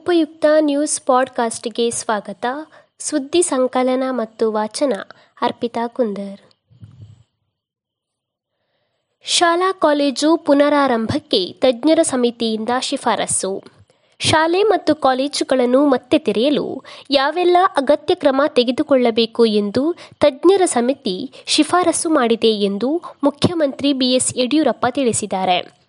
[0.00, 2.46] Lokayukta news ಪಾಡ್ಕಾಸ್ಟ್ಗೆ ಸ್ವಾಗತ.
[2.98, 4.92] ಸುದ್ದಿ ಸಂಕಲನ ಮತ್ತು ವಾಚನ,
[5.42, 6.40] ಅರ್ಪಿತಾ ಕುಂದರ್.
[9.24, 13.62] ಶಾಲಾ ಕಾಲೇಜು ಪುನರಾರಂಭಕ್ಕೆ ತಜ್ಞರ ಸಮಿತಿಯಿಂದ ಶಿಫಾರಸು.
[14.18, 23.02] ಶಾಲೆ ಮತ್ತು ಕಾಲೇಜುಗಳನ್ನು ಮತ್ತೆ ತೆರೆಯಲು ಯಾವೆಲ್ಲ ಅಗತ್ಯ ಕ್ರಮ ತೆಗೆದುಕೊಳ್ಳಬೇಕು ಎಂದು ತಜ್ಞರ ಸಮಿತಿ ಶಿಫಾರಸು ಮಾಡಿದೆ ಎಂದು
[23.22, 25.79] ಮುಖ್ಯಮಂತ್ರಿ ಬಿಎಸ್ ಯಡಿಯೂರಪ್ಪ ತಿಳಿಸಿದ್ದಾರೆ.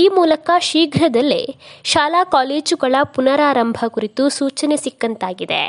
[0.00, 1.42] ಈ ಮೂಲಕ ಶೀಘ್ರದಲ್ಲೇ
[1.84, 5.62] ಶಾಲಾ ಕಾಲೇಜುಗಳ ಪುನರಾರಂಭ ಕುರಿತು ಸೂಚನೆ ಸಿಕ್ಕಂತಾಗಿದೆ.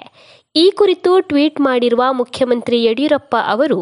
[0.55, 3.79] ಈ ಕುರಿತು ಟ್ವೀಟ್ ಮಾಡಿರುವ ಮುಖ್ಯಮಂತ್ರಿ ಯಡಿಯೂರಪ್ಪ ಅವರು,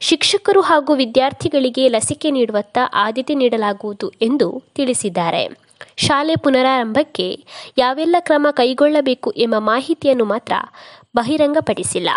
[0.00, 5.44] ಶಿಕ್ಷಕರು ಹಾಗೂ ವಿದ್ಯಾರ್ಥಿಗಳಿಗೆ ಲಸಿಕೆ ನೀಡುವತ್ತ ಆದ್ಯತೆ ನೀಡಲಾಗುವುದು ಎಂದು ತಿಳಿಸಿದ್ದಾರೆ.
[5.96, 7.28] ಶಾಲೆ ಪುನರಾರಂಭಕ್ಕೆ
[7.78, 10.52] ಯಾವೆಲ್ಲ ಕ್ರಮ ಕೈಗೊಳ್ಳಬೇಕು ಎಂಬ ಮಾಹಿತಿಯನ್ನು ಮಾತ್ರ
[11.16, 12.10] ಬಹಿರಂಗಪಡಿಸಿಲ್ಲ.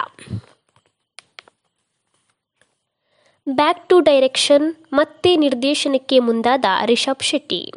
[3.55, 7.73] ಬ್ಯಾಕ್ ಟು ಡೈರೆಕ್ಷನ್ ಮತ್ತೆ ನಿರ್ದೇಶನಕ್ಕೆ ಮುಂದಾದ ರಿಷಬ್ ಶೆಟ್ಟಿ.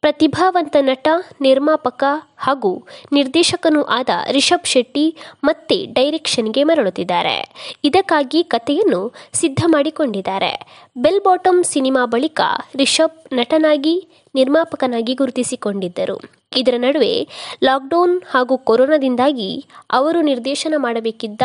[0.00, 1.08] ಪ್ರತಿಭಾವಂತ ನಟ
[1.40, 2.04] ನಿರ್ಮಾಪಕ
[2.42, 7.36] ಹಾಗೂ ನಿರ್ದೇಶಕನೂ ಆದ ರಿಷಬ್ ಶೆಟ್ಟಿ ಮತ್ತೆ ಡೈರೆಕ್ಷನ್ಗೆ ಮರಳುತ್ತಿದ್ದಾರೆ.
[7.84, 10.52] ಇದಕ್ಕಾಗಿ ಕಥೆಯನ್ನು ಸಿದ್ಧ ಮಾಡಿಕೊಂಡಿದ್ದಾರೆ.
[10.96, 12.40] ಬೆಲ್ ಬಾಟಮ್ ಸಿನಿಮಾ ಬಳಿಕ
[12.76, 16.42] ರಿಷಬ್ ನಟನಾಗಿ, ನಿರ್ಮಾಪಕನಾಗಿ ಗುರುತಿಸಿಕೊಂಡಿದ್ದರು.
[16.56, 17.28] ಇದರ ನಡುವೆ
[17.64, 21.42] ಲಾಕ್ಡೌನ್ ಹಾಗೂ ಕೊರೋನಾದಿಂದಾಗಿ ಅವರು ನಿರ್ದೇಶನ ಮಾಡಬೇಕಿದ್ದ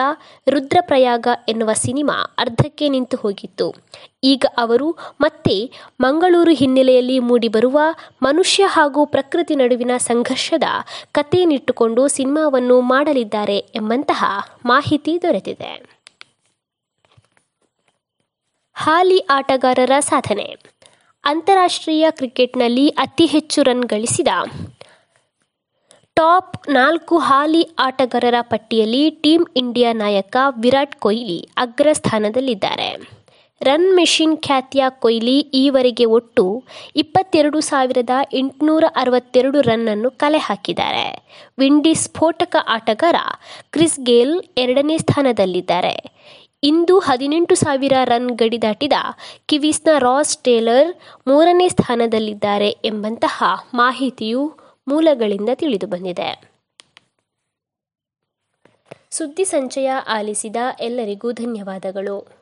[0.50, 3.68] ರುದ್ರಪ್ರಯಾಗ ಎನ್ನುವ ಸಿನಿಮಾ ಅರ್ಧಕ್ಕೆ ನಿಂತು ಹೋಗಿತ್ತು.
[4.24, 5.56] ಈಗ ಅವರು ಮತ್ತೆ
[6.02, 7.80] ಮಂಗಳೂರು ಹಿನ್ನೆಲೆಯಲ್ಲಿ ಮೂಡಿಬರುವ
[8.24, 10.64] ಮನುಷ್ಯ ಹಾಗೂ ಪ್ರಕೃತಿ ನಡುವಿನ ಸಂಘರ್ಷದ
[11.12, 14.26] ಕಥೆಯನ್ನಿಟ್ಟುಕೊಂಡು ಸಿನಿಮಾವನ್ನು ಮಾಡಲಿದ್ದಾರೆ ಎಂಬಂತಹ
[14.66, 15.72] ಮಾಹಿತಿ ದೊರೆತಿದೆ.
[18.74, 20.56] ಹಾಲಿ ಆಟಗಾರರ ಸಾಧನೆ.
[21.24, 24.28] ಅಂತಾರಾಷ್ಟ್ರೀಯ ಕ್ರಿಕೆಟ್ನಲ್ಲಿ ಅತಿ ಹೆಚ್ಚು ರನ್ ಗಳಿಸಿದ
[26.18, 33.18] ಟಾಪ್ ನಾಲ್ಕು ಹಾಲಿ ಆಟಗಾರರ ಪಟ್ಟಿಯಲ್ಲಿ ಟೀಂ ಇಂಡಿಯಾ ನಾಯಕ ವಿರಾಟ್ ಕೊಹ್ಲಿ ಅಗ್ರ ಸ್ಥಾನದಲ್ಲಿದ್ದಾರೆ
[33.62, 36.64] ರನ್ ಮೆಷಿನ್ ಖ್ಯಾತಿಯ ಕೊಹ್ಲಿ ಈವರೆಗೆ ಒಟ್ಟು
[36.96, 41.26] ಇಪ್ಪತ್ತೆರಡು ಸಾವಿರದ ಎಂಟುನೂರ ಅರವತ್ತೆರಡು ರನ್ನನ್ನು ಕಲೆ ಹಾಕಿದ್ದಾರೆ.
[41.60, 43.16] ವಿಂಡೀಸ್ ಸ್ಫೋಟಕ ಆಟಗಾರ
[43.72, 45.96] ಕ್ರಿಸ್ ಗೇಲ್ ಎರಡನೇ ಸ್ಥಾನದಲ್ಲಿದ್ದಾರೆ.
[46.64, 48.94] ಇಂದು ಹದಿನೆಂಟು ಸಾವಿರ ರನ್ ಗಡಿ ದಾಟಿದ
[49.46, 50.98] ಕಿವೀಸ್ನ ರಾಸ್ ಟೇಲರ್
[51.28, 54.54] ಮೂರನೇ ಸ್ಥಾನದಲ್ಲಿದ್ದಾರೆ ಎಂಬಂತಹ ಮಾಹಿತಿಯು
[54.88, 56.58] ಮೂಲಗಳಿಂದ ತಿಳಿದುಬಂದಿದೆ
[59.12, 62.37] ಸುದ್ದಿ ಸಂಚಯ ಆಲಿಸಿದ ಎಲ್ಲರಿಗೂ ಧನ್ಯವಾದಗಳು.